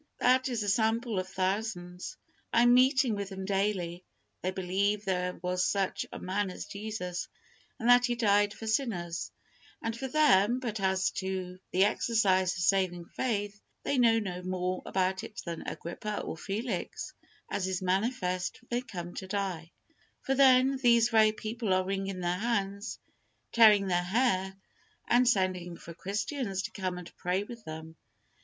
That 0.17 0.49
is 0.49 0.63
a 0.63 0.67
sample 0.67 1.19
of 1.19 1.27
thousands. 1.29 2.17
I 2.51 2.63
am 2.63 2.73
meeting 2.73 3.13
with 3.13 3.29
them 3.29 3.45
daily. 3.45 4.03
They 4.41 4.49
believe 4.49 5.05
there 5.05 5.35
was 5.43 5.63
such 5.63 6.07
a 6.11 6.17
man 6.17 6.49
as 6.49 6.65
Jesus, 6.65 7.27
and 7.77 7.87
that 7.87 8.07
He 8.07 8.15
died 8.15 8.51
for 8.51 8.65
sinners, 8.65 9.31
and 9.79 9.95
for 9.95 10.07
them, 10.07 10.59
but 10.59 10.79
as 10.79 11.11
to 11.21 11.59
the 11.71 11.85
exercise 11.85 12.53
of 12.57 12.63
saving 12.63 13.05
faith, 13.09 13.61
they 13.83 13.99
know 13.99 14.17
no 14.17 14.41
more 14.41 14.81
about 14.87 15.23
it 15.23 15.39
than 15.45 15.67
Agrippa 15.67 16.21
or 16.21 16.35
Felix, 16.35 17.13
as 17.51 17.67
is 17.67 17.83
manifest 17.83 18.57
when 18.59 18.67
they 18.71 18.81
come 18.81 19.13
to 19.13 19.27
die, 19.27 19.71
for 20.23 20.33
then, 20.33 20.77
these 20.77 21.09
very 21.09 21.31
people 21.31 21.75
are 21.75 21.85
wringing 21.85 22.21
their 22.21 22.39
hands, 22.39 22.97
tearing 23.51 23.85
their 23.85 24.01
hair, 24.01 24.55
and 25.07 25.29
sending 25.29 25.77
for 25.77 25.93
Christians 25.93 26.63
to 26.63 26.71
come 26.71 26.97
and 26.97 27.15
pray 27.17 27.43
with 27.43 27.63
them. 27.65 27.95